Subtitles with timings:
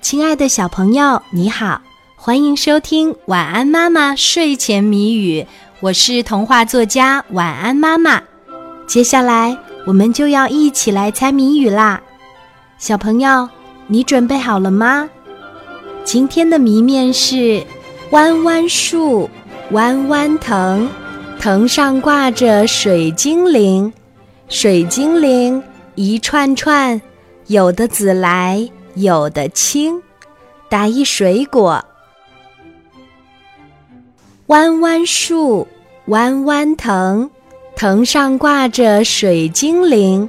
[0.00, 1.80] 亲爱的小朋友，你好，
[2.16, 5.42] 欢迎收听《晚安妈妈睡前谜语》，
[5.80, 8.20] 我是童话作家晚安妈妈。
[8.86, 12.00] 接下来我们就要一起来猜谜语啦，
[12.78, 13.46] 小朋友，
[13.88, 15.08] 你准备好了吗？
[16.02, 17.62] 今天的谜面是：
[18.10, 19.28] 弯弯树，
[19.72, 20.88] 弯弯藤，
[21.38, 23.92] 藤上挂着水精灵，
[24.48, 25.62] 水精灵
[25.94, 27.00] 一串串，
[27.48, 28.68] 有的紫来。
[28.94, 30.02] 有的青，
[30.68, 31.84] 打一水果。
[34.46, 35.66] 弯弯树，
[36.06, 37.30] 弯弯藤，
[37.76, 40.28] 藤上挂着水精灵，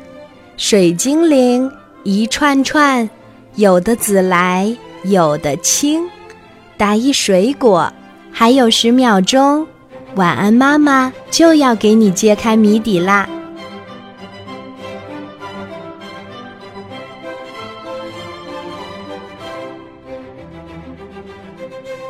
[0.58, 1.72] 水精灵
[2.04, 3.10] 一串串，
[3.56, 6.08] 有的紫来，有的青，
[6.78, 7.92] 打一水果。
[8.32, 9.68] 还有十秒钟，
[10.16, 13.28] 晚安妈妈就要给你揭开谜底啦。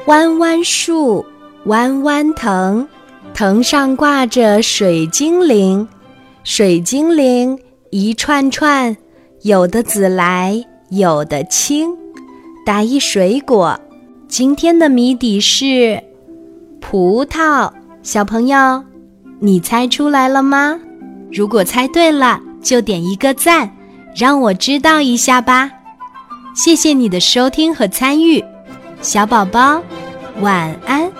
[0.07, 1.23] 弯弯树，
[1.65, 2.87] 弯弯藤，
[3.35, 5.87] 藤上挂着水精灵，
[6.43, 7.57] 水精灵
[7.91, 8.97] 一串串，
[9.43, 11.95] 有的紫来，有的青，
[12.65, 13.79] 打一水果。
[14.27, 16.01] 今天的谜底是
[16.79, 17.71] 葡萄。
[18.01, 18.83] 小朋友，
[19.39, 20.79] 你猜出来了吗？
[21.31, 23.69] 如果猜对了，就点一个赞，
[24.15, 25.69] 让我知道一下吧。
[26.55, 28.43] 谢谢你的收听和参与。
[29.01, 29.81] 小宝宝，
[30.41, 31.10] 晚安。